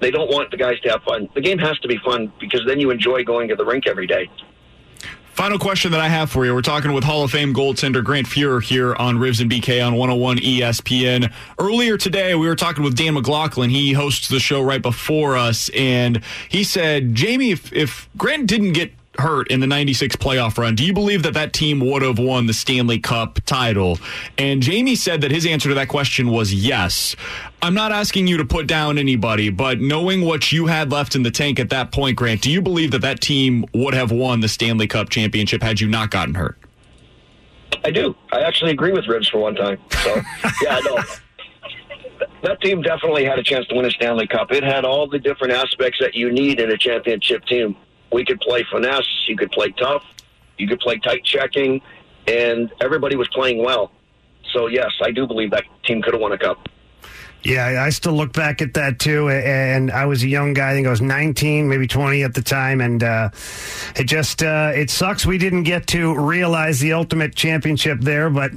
they 0.00 0.10
don't 0.10 0.30
want 0.30 0.50
the 0.50 0.56
guys 0.56 0.78
to 0.80 0.90
have 0.90 1.02
fun. 1.02 1.28
The 1.34 1.40
game 1.40 1.58
has 1.58 1.78
to 1.80 1.88
be 1.88 1.98
fun 2.04 2.32
because 2.40 2.62
then 2.66 2.80
you 2.80 2.90
enjoy 2.90 3.24
going 3.24 3.48
to 3.48 3.56
the 3.56 3.64
rink 3.64 3.86
every 3.86 4.06
day. 4.06 4.28
Final 5.36 5.58
question 5.58 5.90
that 5.92 6.00
I 6.00 6.08
have 6.08 6.30
for 6.30 6.46
you. 6.46 6.54
We're 6.54 6.62
talking 6.62 6.94
with 6.94 7.04
Hall 7.04 7.22
of 7.22 7.30
Fame 7.30 7.52
goaltender 7.52 8.02
Grant 8.02 8.26
Fuhr 8.26 8.62
here 8.62 8.94
on 8.94 9.18
Rivs 9.18 9.42
and 9.42 9.50
BK 9.50 9.86
on 9.86 9.94
101 9.94 10.38
ESPN. 10.38 11.30
Earlier 11.58 11.98
today, 11.98 12.34
we 12.34 12.48
were 12.48 12.56
talking 12.56 12.82
with 12.82 12.96
Dan 12.96 13.12
McLaughlin. 13.12 13.68
He 13.68 13.92
hosts 13.92 14.28
the 14.28 14.40
show 14.40 14.62
right 14.62 14.80
before 14.80 15.36
us, 15.36 15.68
and 15.74 16.22
he 16.48 16.64
said, 16.64 17.14
Jamie, 17.14 17.50
if, 17.50 17.70
if 17.70 18.08
Grant 18.16 18.46
didn't 18.46 18.72
get 18.72 18.92
hurt 19.18 19.48
in 19.48 19.60
the 19.60 19.66
96 19.66 20.16
playoff 20.16 20.58
run, 20.58 20.74
do 20.74 20.84
you 20.84 20.92
believe 20.92 21.22
that 21.22 21.34
that 21.34 21.52
team 21.52 21.80
would 21.80 22.02
have 22.02 22.18
won 22.18 22.46
the 22.46 22.52
Stanley 22.52 22.98
Cup 22.98 23.40
title? 23.46 23.98
And 24.38 24.62
Jamie 24.62 24.96
said 24.96 25.20
that 25.22 25.30
his 25.30 25.46
answer 25.46 25.68
to 25.68 25.74
that 25.74 25.88
question 25.88 26.30
was 26.30 26.52
yes. 26.52 27.16
I'm 27.62 27.74
not 27.74 27.92
asking 27.92 28.26
you 28.26 28.36
to 28.36 28.44
put 28.44 28.66
down 28.66 28.98
anybody, 28.98 29.50
but 29.50 29.80
knowing 29.80 30.22
what 30.22 30.52
you 30.52 30.66
had 30.66 30.90
left 30.92 31.14
in 31.14 31.22
the 31.22 31.30
tank 31.30 31.58
at 31.58 31.70
that 31.70 31.92
point, 31.92 32.16
Grant, 32.16 32.42
do 32.42 32.50
you 32.50 32.62
believe 32.62 32.90
that 32.92 33.00
that 33.02 33.20
team 33.20 33.64
would 33.72 33.94
have 33.94 34.12
won 34.12 34.40
the 34.40 34.48
Stanley 34.48 34.86
Cup 34.86 35.08
championship 35.08 35.62
had 35.62 35.80
you 35.80 35.88
not 35.88 36.10
gotten 36.10 36.34
hurt? 36.34 36.58
I 37.84 37.90
do. 37.90 38.14
I 38.32 38.40
actually 38.40 38.72
agree 38.72 38.92
with 38.92 39.04
Rivs 39.04 39.30
for 39.30 39.38
one 39.38 39.54
time. 39.54 39.78
So, 40.02 40.20
yeah, 40.62 40.80
no. 40.84 40.98
That 42.42 42.60
team 42.60 42.82
definitely 42.82 43.24
had 43.24 43.38
a 43.38 43.42
chance 43.42 43.66
to 43.68 43.74
win 43.74 43.86
a 43.86 43.90
Stanley 43.90 44.26
Cup. 44.26 44.52
It 44.52 44.62
had 44.62 44.84
all 44.84 45.08
the 45.08 45.18
different 45.18 45.52
aspects 45.52 45.98
that 46.00 46.14
you 46.14 46.30
need 46.30 46.60
in 46.60 46.70
a 46.70 46.78
championship 46.78 47.44
team. 47.46 47.76
We 48.16 48.24
could 48.24 48.40
play 48.40 48.64
finesse, 48.72 49.06
you 49.28 49.36
could 49.36 49.52
play 49.52 49.74
tough, 49.78 50.02
you 50.56 50.66
could 50.66 50.80
play 50.80 50.98
tight 50.98 51.22
checking, 51.22 51.82
and 52.26 52.72
everybody 52.80 53.14
was 53.14 53.28
playing 53.28 53.62
well. 53.62 53.92
So, 54.54 54.68
yes, 54.68 54.90
I 55.02 55.10
do 55.10 55.26
believe 55.26 55.50
that 55.50 55.64
team 55.84 56.00
could 56.00 56.14
have 56.14 56.22
won 56.22 56.32
a 56.32 56.38
cup. 56.38 56.66
Yeah, 57.42 57.84
I 57.84 57.90
still 57.90 58.14
look 58.14 58.32
back 58.32 58.62
at 58.62 58.72
that 58.72 58.98
too, 58.98 59.28
and 59.28 59.90
I 59.90 60.06
was 60.06 60.22
a 60.22 60.28
young 60.28 60.54
guy. 60.54 60.70
I 60.70 60.72
think 60.72 60.86
I 60.86 60.90
was 60.90 61.02
19, 61.02 61.68
maybe 61.68 61.86
20 61.86 62.22
at 62.22 62.32
the 62.32 62.40
time, 62.40 62.80
and 62.80 63.04
uh, 63.04 63.28
it 63.96 64.04
just 64.04 64.42
uh, 64.42 64.72
it 64.74 64.88
sucks 64.88 65.26
we 65.26 65.36
didn't 65.36 65.64
get 65.64 65.86
to 65.88 66.18
realize 66.18 66.80
the 66.80 66.94
ultimate 66.94 67.34
championship 67.34 68.00
there. 68.00 68.30
But 68.30 68.52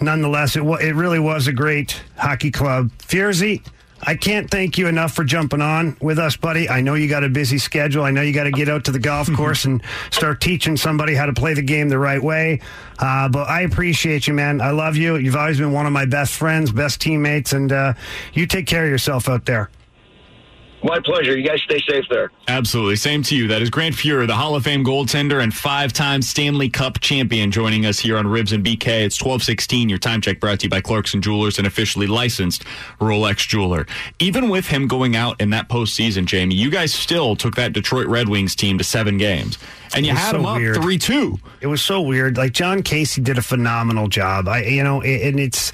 nonetheless, 0.00 0.56
it 0.56 0.64
wa- 0.64 0.78
it 0.78 0.96
really 0.96 1.20
was 1.20 1.46
a 1.46 1.52
great 1.52 2.02
hockey 2.18 2.50
club. 2.50 2.90
Furzy, 2.98 3.62
I 4.02 4.14
can't 4.14 4.50
thank 4.50 4.78
you 4.78 4.88
enough 4.88 5.14
for 5.14 5.24
jumping 5.24 5.62
on 5.62 5.96
with 6.00 6.18
us, 6.18 6.36
buddy. 6.36 6.68
I 6.68 6.80
know 6.80 6.94
you 6.94 7.08
got 7.08 7.24
a 7.24 7.28
busy 7.28 7.58
schedule. 7.58 8.04
I 8.04 8.10
know 8.10 8.22
you 8.22 8.32
got 8.32 8.44
to 8.44 8.50
get 8.50 8.68
out 8.68 8.84
to 8.84 8.92
the 8.92 8.98
golf 8.98 9.32
course 9.32 9.64
and 9.64 9.82
start 10.10 10.40
teaching 10.40 10.76
somebody 10.76 11.14
how 11.14 11.26
to 11.26 11.32
play 11.32 11.54
the 11.54 11.62
game 11.62 11.88
the 11.88 11.98
right 11.98 12.22
way. 12.22 12.60
Uh, 12.98 13.28
but 13.28 13.48
I 13.48 13.62
appreciate 13.62 14.26
you, 14.26 14.34
man. 14.34 14.60
I 14.60 14.70
love 14.70 14.96
you. 14.96 15.16
You've 15.16 15.36
always 15.36 15.58
been 15.58 15.72
one 15.72 15.86
of 15.86 15.92
my 15.92 16.04
best 16.04 16.34
friends, 16.34 16.72
best 16.72 17.00
teammates, 17.00 17.52
and 17.52 17.72
uh, 17.72 17.94
you 18.32 18.46
take 18.46 18.66
care 18.66 18.84
of 18.84 18.90
yourself 18.90 19.28
out 19.28 19.46
there. 19.46 19.70
My 20.82 21.00
pleasure. 21.00 21.36
You 21.36 21.46
guys 21.46 21.60
stay 21.62 21.80
safe 21.88 22.04
there. 22.10 22.30
Absolutely. 22.48 22.96
Same 22.96 23.22
to 23.24 23.36
you. 23.36 23.48
That 23.48 23.62
is 23.62 23.70
Grant 23.70 23.94
Fuhr, 23.94 24.26
the 24.26 24.34
Hall 24.34 24.54
of 24.54 24.64
Fame 24.64 24.84
goaltender 24.84 25.42
and 25.42 25.52
five 25.52 25.92
time 25.92 26.22
Stanley 26.22 26.68
Cup 26.68 27.00
champion, 27.00 27.50
joining 27.50 27.86
us 27.86 27.98
here 27.98 28.16
on 28.16 28.26
Rivs 28.26 28.52
and 28.52 28.64
BK. 28.64 29.04
It's 29.04 29.20
1216. 29.20 29.88
Your 29.88 29.98
time 29.98 30.20
check 30.20 30.38
brought 30.38 30.60
to 30.60 30.64
you 30.64 30.70
by 30.70 30.80
Clarkson 30.80 31.22
Jewelers, 31.22 31.58
an 31.58 31.66
officially 31.66 32.06
licensed 32.06 32.64
Rolex 33.00 33.48
jeweler. 33.48 33.86
Even 34.18 34.48
with 34.48 34.66
him 34.66 34.86
going 34.86 35.16
out 35.16 35.40
in 35.40 35.50
that 35.50 35.68
postseason, 35.68 36.26
Jamie, 36.26 36.54
you 36.54 36.70
guys 36.70 36.94
still 36.94 37.36
took 37.36 37.56
that 37.56 37.72
Detroit 37.72 38.06
Red 38.06 38.28
Wings 38.28 38.54
team 38.54 38.78
to 38.78 38.84
seven 38.84 39.18
games. 39.18 39.58
And 39.94 40.04
you 40.04 40.12
had 40.12 40.32
so 40.32 40.36
them 40.36 40.46
up 40.46 40.58
weird. 40.58 40.76
3 40.76 40.98
2. 40.98 41.38
It 41.62 41.66
was 41.68 41.82
so 41.82 42.00
weird. 42.02 42.36
Like 42.36 42.52
Jon 42.52 42.82
Casey 42.82 43.22
did 43.22 43.38
a 43.38 43.42
phenomenal 43.42 44.08
job. 44.08 44.46
I, 44.46 44.62
you 44.64 44.84
know, 44.84 45.00
and 45.00 45.40
it's, 45.40 45.72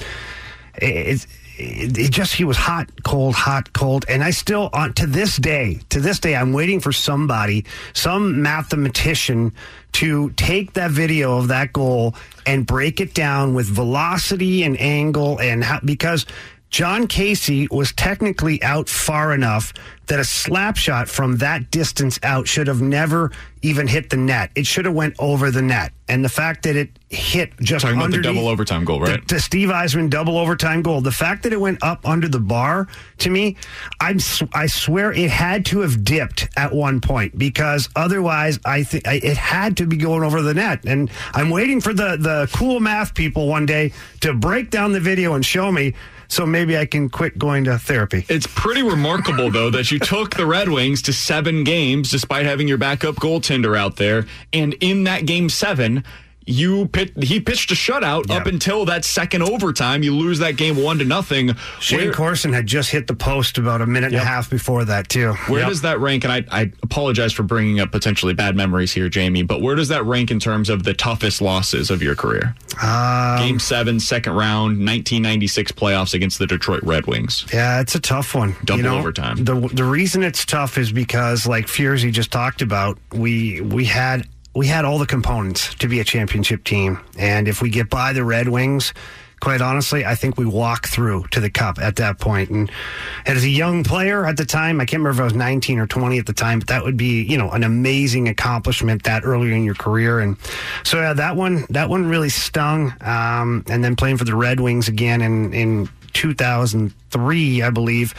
it's, 0.76 1.26
it, 1.56 1.98
it 1.98 2.10
just 2.10 2.34
he 2.34 2.44
was 2.44 2.56
hot, 2.56 2.90
cold, 3.04 3.34
hot, 3.34 3.72
cold, 3.72 4.04
and 4.08 4.22
I 4.22 4.30
still 4.30 4.70
on 4.72 4.94
to 4.94 5.06
this 5.06 5.36
day, 5.36 5.80
to 5.90 6.00
this 6.00 6.18
day, 6.18 6.34
I'm 6.34 6.52
waiting 6.52 6.80
for 6.80 6.92
somebody, 6.92 7.64
some 7.92 8.42
mathematician, 8.42 9.52
to 9.92 10.30
take 10.30 10.72
that 10.74 10.90
video 10.90 11.38
of 11.38 11.48
that 11.48 11.72
goal 11.72 12.14
and 12.46 12.66
break 12.66 13.00
it 13.00 13.14
down 13.14 13.54
with 13.54 13.66
velocity 13.66 14.62
and 14.62 14.80
angle 14.80 15.40
and 15.40 15.64
how 15.64 15.80
because. 15.84 16.26
Jon 16.70 17.06
Casey 17.06 17.68
was 17.70 17.92
technically 17.92 18.62
out 18.62 18.88
far 18.88 19.34
enough 19.34 19.74
that 20.06 20.18
a 20.18 20.24
slap 20.24 20.76
shot 20.76 21.08
from 21.08 21.38
that 21.38 21.70
distance 21.70 22.18
out 22.22 22.48
should 22.48 22.66
have 22.66 22.82
never 22.82 23.30
even 23.62 23.86
hit 23.86 24.10
the 24.10 24.16
net. 24.16 24.50
It 24.56 24.66
should 24.66 24.84
have 24.84 24.94
went 24.94 25.14
over 25.18 25.50
the 25.50 25.62
net. 25.62 25.92
And 26.08 26.24
the 26.24 26.28
fact 26.28 26.64
that 26.64 26.74
it 26.76 26.90
hit 27.08 27.52
just 27.60 27.84
Talking 27.84 27.98
about 27.98 28.10
the 28.10 28.20
double 28.20 28.48
overtime 28.48 28.84
goal, 28.84 29.00
right? 29.00 29.26
the, 29.26 29.36
the 29.36 29.40
Steve 29.40 29.68
Yzerman 29.68 30.10
double 30.10 30.36
overtime 30.36 30.82
goal. 30.82 31.00
The 31.00 31.12
fact 31.12 31.44
that 31.44 31.52
it 31.52 31.60
went 31.60 31.82
up 31.82 32.06
under 32.06 32.28
the 32.28 32.40
bar 32.40 32.88
to 33.18 33.30
me, 33.30 33.56
I'm 34.00 34.18
I 34.52 34.66
swear 34.66 35.12
it 35.12 35.30
had 35.30 35.64
to 35.66 35.80
have 35.80 36.04
dipped 36.04 36.48
at 36.56 36.74
one 36.74 37.00
point 37.00 37.38
because 37.38 37.88
otherwise 37.94 38.58
I 38.64 38.82
think 38.82 39.04
it 39.06 39.36
had 39.36 39.76
to 39.78 39.86
be 39.86 39.96
going 39.96 40.24
over 40.24 40.42
the 40.42 40.54
net. 40.54 40.84
And 40.84 41.10
I'm 41.32 41.50
waiting 41.50 41.80
for 41.80 41.94
the 41.94 42.16
the 42.18 42.50
cool 42.52 42.80
math 42.80 43.14
people 43.14 43.46
one 43.46 43.64
day 43.66 43.92
to 44.20 44.34
break 44.34 44.70
down 44.70 44.92
the 44.92 45.00
video 45.00 45.34
and 45.34 45.46
show 45.46 45.70
me. 45.70 45.94
So 46.28 46.46
maybe 46.46 46.78
I 46.78 46.86
can 46.86 47.10
quit 47.10 47.36
going 47.36 47.64
to 47.64 47.78
therapy. 47.78 48.24
It's 48.30 48.46
pretty 48.46 48.82
remarkable, 48.82 49.50
though, 49.50 49.68
that 49.68 49.84
you 49.92 49.98
took 49.98 50.36
the 50.36 50.46
Red 50.46 50.70
Wings 50.70 51.02
to 51.02 51.12
seven 51.12 51.64
games 51.64 52.10
despite 52.10 52.46
having 52.46 52.66
your 52.66 52.78
backup 52.78 53.16
goaltender 53.16 53.76
out 53.76 53.96
there. 53.96 54.26
And 54.52 54.74
in 54.80 55.04
that 55.04 55.26
game 55.26 55.50
seven, 55.50 56.02
you 56.46 56.86
pit, 56.88 57.12
he 57.22 57.40
pitched 57.40 57.70
a 57.70 57.74
shutout 57.74 58.28
Yeah. 58.28 58.36
up 58.36 58.46
until 58.46 58.84
that 58.86 59.04
second 59.04 59.42
overtime. 59.42 60.02
You 60.02 60.14
lose 60.14 60.38
that 60.40 60.56
game 60.56 60.76
one 60.76 60.98
to 60.98 61.04
nothing. 61.04 61.54
Shayne 61.80 61.98
Where- 62.00 62.12
Corson 62.12 62.52
had 62.52 62.66
just 62.66 62.90
hit 62.90 63.06
the 63.06 63.14
post 63.14 63.58
about 63.58 63.80
a 63.80 63.86
minute 63.86 64.12
and 64.12 64.20
a 64.22 64.24
half 64.24 64.50
before 64.50 64.84
that, 64.86 65.08
too. 65.08 65.32
Where 65.46 65.60
Yep. 65.60 65.68
does 65.68 65.80
that 65.82 66.00
rank? 66.00 66.24
And 66.24 66.32
I, 66.32 66.44
I 66.50 66.70
apologize 66.82 67.32
for 67.32 67.42
bringing 67.42 67.80
up 67.80 67.92
potentially 67.92 68.34
bad 68.34 68.56
memories 68.56 68.92
here, 68.92 69.08
Jamie, 69.08 69.42
but 69.42 69.60
where 69.60 69.74
does 69.74 69.88
that 69.88 70.04
rank 70.04 70.30
in 70.30 70.38
terms 70.40 70.68
of 70.68 70.82
the 70.82 70.94
toughest 70.94 71.40
losses 71.40 71.90
of 71.90 72.02
your 72.02 72.14
career? 72.14 72.54
Um, 72.82 73.38
Game 73.38 73.58
seven, 73.58 74.00
second 74.00 74.32
round, 74.34 74.78
1996 74.84 75.72
playoffs 75.72 76.14
against 76.14 76.38
the 76.38 76.46
Detroit 76.46 76.82
Red 76.82 77.06
Wings. 77.06 77.44
Yeah, 77.52 77.80
it's 77.80 77.94
a 77.94 78.00
tough 78.00 78.34
one. 78.34 78.56
Double 78.64 78.78
you 78.78 78.82
know, 78.84 78.98
overtime. 78.98 79.44
The 79.44 79.54
the 79.72 79.84
reason 79.84 80.22
it's 80.22 80.44
tough 80.44 80.78
is 80.78 80.92
because, 80.92 81.46
like 81.46 81.66
Furzy 81.66 82.10
just 82.12 82.30
talked 82.30 82.62
about, 82.62 82.98
we 83.12 83.60
we 83.60 83.84
had 83.84 84.26
we 84.54 84.66
had 84.66 84.84
all 84.84 84.98
the 84.98 85.06
components 85.06 85.74
to 85.76 85.88
be 85.88 86.00
a 86.00 86.04
championship 86.04 86.64
team, 86.64 87.00
and 87.18 87.48
if 87.48 87.62
we 87.62 87.70
get 87.70 87.88
by 87.90 88.12
the 88.12 88.24
Red 88.24 88.48
Wings. 88.48 88.92
Quite 89.40 89.60
honestly, 89.60 90.06
I 90.06 90.14
think 90.14 90.38
we 90.38 90.46
walk 90.46 90.86
through 90.86 91.26
to 91.32 91.40
the 91.40 91.50
cup 91.50 91.80
at 91.80 91.96
that 91.96 92.20
point. 92.20 92.50
And 92.50 92.70
as 93.26 93.42
a 93.42 93.48
young 93.48 93.82
player 93.82 94.24
at 94.24 94.36
the 94.36 94.44
time, 94.44 94.80
I 94.80 94.84
can't 94.84 95.00
remember 95.00 95.18
if 95.18 95.20
I 95.20 95.24
was 95.24 95.34
19 95.34 95.80
or 95.80 95.88
20 95.88 96.16
at 96.16 96.26
the 96.26 96.32
time, 96.32 96.60
but 96.60 96.68
that 96.68 96.84
would 96.84 96.96
be, 96.96 97.24
you 97.24 97.36
know, 97.36 97.50
an 97.50 97.64
amazing 97.64 98.28
accomplishment 98.28 99.02
that 99.02 99.24
earlier 99.24 99.52
in 99.52 99.64
your 99.64 99.74
career. 99.74 100.20
And 100.20 100.36
so, 100.84 101.00
yeah, 101.00 101.12
that 101.14 101.34
one, 101.34 101.66
that 101.70 101.88
one 101.88 102.08
really 102.08 102.28
stung. 102.28 102.94
Um, 103.00 103.64
and 103.68 103.82
then 103.82 103.96
playing 103.96 104.18
for 104.18 104.24
the 104.24 104.36
Red 104.36 104.60
Wings 104.60 104.86
again 104.86 105.20
in, 105.20 105.52
in 105.52 105.88
2003, 106.12 107.62
I 107.62 107.70
believe. 107.70 108.14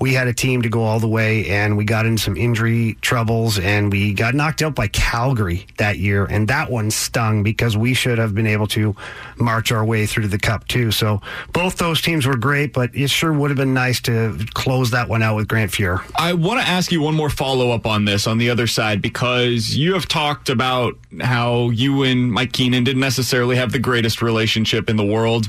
We 0.00 0.14
had 0.14 0.28
a 0.28 0.32
team 0.32 0.62
to 0.62 0.68
go 0.68 0.82
all 0.82 1.00
the 1.00 1.08
way, 1.08 1.48
and 1.48 1.76
we 1.76 1.84
got 1.84 2.06
in 2.06 2.18
some 2.18 2.36
injury 2.36 2.96
troubles, 3.00 3.58
and 3.58 3.90
we 3.90 4.14
got 4.14 4.34
knocked 4.34 4.62
out 4.62 4.74
by 4.74 4.88
Calgary 4.88 5.66
that 5.78 5.98
year, 5.98 6.24
and 6.24 6.48
that 6.48 6.70
one 6.70 6.90
stung 6.90 7.42
because 7.42 7.76
we 7.76 7.94
should 7.94 8.18
have 8.18 8.34
been 8.34 8.46
able 8.46 8.66
to 8.68 8.94
march 9.36 9.72
our 9.72 9.84
way 9.84 10.06
through 10.06 10.22
to 10.22 10.28
the 10.28 10.38
Cup 10.38 10.66
too. 10.68 10.90
So 10.92 11.20
both 11.52 11.76
those 11.76 12.00
teams 12.00 12.26
were 12.26 12.36
great, 12.36 12.72
but 12.72 12.94
it 12.94 13.10
sure 13.10 13.32
would 13.32 13.50
have 13.50 13.56
been 13.56 13.74
nice 13.74 14.00
to 14.02 14.38
close 14.54 14.90
that 14.90 15.08
one 15.08 15.22
out 15.22 15.36
with 15.36 15.48
Grant 15.48 15.72
Fuhr. 15.72 16.02
I 16.16 16.32
want 16.32 16.60
to 16.60 16.66
ask 16.66 16.92
you 16.92 17.00
one 17.00 17.14
more 17.14 17.30
follow 17.30 17.70
up 17.70 17.86
on 17.86 18.04
this 18.04 18.26
on 18.26 18.38
the 18.38 18.50
other 18.50 18.66
side 18.66 19.02
because 19.02 19.76
you 19.76 19.94
have 19.94 20.06
talked 20.06 20.48
about 20.48 20.96
how 21.20 21.70
you 21.70 22.02
and 22.04 22.32
Mike 22.32 22.52
Keenan 22.52 22.84
didn't 22.84 23.00
necessarily 23.00 23.56
have 23.56 23.72
the 23.72 23.78
greatest 23.78 24.22
relationship 24.22 24.88
in 24.88 24.96
the 24.96 25.04
world. 25.04 25.48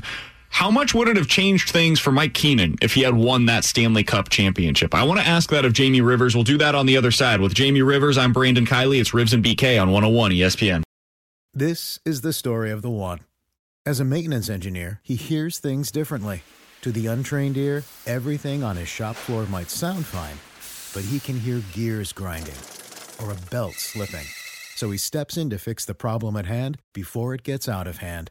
How 0.50 0.70
much 0.70 0.92
would 0.94 1.08
it 1.08 1.16
have 1.16 1.26
changed 1.26 1.70
things 1.70 1.98
for 1.98 2.12
Mike 2.12 2.34
Keenan 2.34 2.76
if 2.82 2.92
he 2.92 3.00
had 3.00 3.14
won 3.14 3.46
that 3.46 3.64
Stanley 3.64 4.04
Cup 4.04 4.28
championship? 4.28 4.94
I 4.94 5.04
want 5.04 5.18
to 5.18 5.26
ask 5.26 5.48
that 5.50 5.64
of 5.64 5.72
Jamie 5.72 6.02
Rivers. 6.02 6.34
We'll 6.34 6.44
do 6.44 6.58
that 6.58 6.74
on 6.74 6.84
the 6.84 6.98
other 6.98 7.10
side. 7.10 7.40
With 7.40 7.54
Jamie 7.54 7.80
Rivers, 7.80 8.18
I'm 8.18 8.34
Brandon 8.34 8.66
Kiley. 8.66 9.00
It's 9.00 9.12
Rivs 9.12 9.32
and 9.32 9.42
BK 9.42 9.80
on 9.80 9.90
101 9.90 10.32
ESPN. 10.32 10.82
This 11.54 11.98
is 12.04 12.20
the 12.20 12.34
story 12.34 12.70
of 12.70 12.82
the 12.82 12.90
one. 12.90 13.20
As 13.86 14.00
a 14.00 14.04
maintenance 14.04 14.50
engineer, 14.50 15.00
he 15.02 15.16
hears 15.16 15.58
things 15.58 15.90
differently. 15.90 16.42
To 16.82 16.92
the 16.92 17.06
untrained 17.06 17.56
ear, 17.56 17.82
everything 18.06 18.62
on 18.62 18.76
his 18.76 18.88
shop 18.88 19.16
floor 19.16 19.46
might 19.46 19.70
sound 19.70 20.04
fine, 20.04 20.36
but 20.92 21.08
he 21.08 21.20
can 21.20 21.40
hear 21.40 21.62
gears 21.72 22.12
grinding 22.12 22.54
or 23.22 23.32
a 23.32 23.50
belt 23.50 23.74
slipping. 23.74 24.26
So 24.76 24.90
he 24.90 24.98
steps 24.98 25.38
in 25.38 25.48
to 25.50 25.58
fix 25.58 25.86
the 25.86 25.94
problem 25.94 26.36
at 26.36 26.46
hand 26.46 26.78
before 26.92 27.34
it 27.34 27.44
gets 27.44 27.66
out 27.66 27.86
of 27.86 27.98
hand. 27.98 28.30